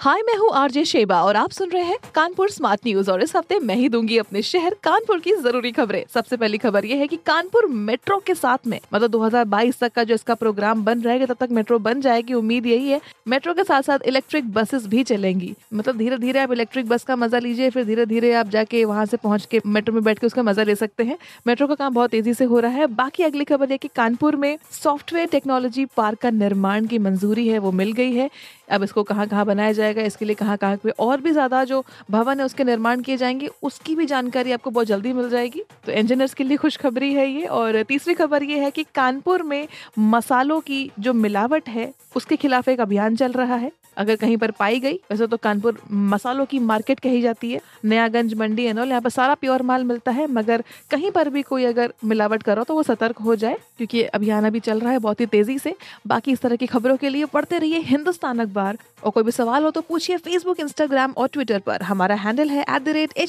[0.00, 3.34] हाय, मैं हूँ RJ Sheba और आप सुन रहे हैं कानपुर स्मार्ट न्यूज़ और इस
[3.36, 7.06] हफ़्ते मैं ही दूँगी अपने शहर कानपुर की ज़रूरी खबरें। सबसे पहली खबर ये है
[7.06, 11.26] कि कानपुर मेट्रो के साथ में मतलब 2022 तक का जो इसका प्रोग्राम बन रहेगा,
[11.26, 15.02] तब तक मेट्रो बन जाएगी। उम्मीद यही है, मेट्रो के साथ साथ इलेक्ट्रिक बसेस भी
[15.02, 18.84] चलेंगी। मतलब धीरे धीरे आप इलेक्ट्रिक बस का मज़ा लीजिए, फिर धीरे धीरे आप जाके
[18.84, 21.74] वहाँ से पहुँच के मेट्रो में बैठ के उसका मज़ा ले सकते हैं। मेट्रो का
[21.74, 25.28] काम बहुत तेज़ी से हो रहा है। बाकी अगली खबर है की कानपुर में सॉफ्टवेयर
[25.28, 28.30] टेक्नोलॉजी पार्क का निर्माण की मंजूरी है, वो मिल गई है।
[28.70, 31.84] अब इसको कहाँ कहाँ बनाया जाएगा, इसके लिए कहाँ कहाँ पे और भी ज़्यादा जो
[32.10, 35.92] भवन है उसके निर्माण किए जाएँगे, उसकी भी जानकारी आपको बहुत जल्दी मिल जाएगी। तो
[35.92, 39.66] इंजीनियर्स के लिए खुशखबरी है ये और तीसरी खबर ये है कि कानपुर में
[39.98, 44.50] मसालों की जो मिलावट है, उसके खिलाफ एक अभियान चल रहा है। अगर कहीं पर
[44.50, 48.88] पाई गई, वैसे तो कानपुर मसालों की मार्केट कही जाती है। नयागंज, मंडी एंड ऑल
[48.88, 52.64] यहाँ पर सारा प्योर माल मिलता है, मगर कहीं पर भी कोई अगर मिलावट करो
[52.64, 55.74] तो वो सतर्क हो जाए, क्योंकि अभियान अभी चल रहा है बहुत ही तेज़ी से।
[56.06, 59.64] बाकी इस तरह की खबरों के लिए पढ़ते रहिए हिंदुस्तान अखबार। और कोई भी सवाल
[59.64, 63.28] हो तो पूछिए फेसबुक इंस्टाग्राम और ट्विटर पर। हमारा हैंडल है एट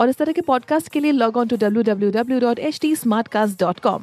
[0.00, 2.80] और इस तरह के पॉडकास्ट के लिए log on to W W W dot H
[2.80, 4.02] T smart cast dot com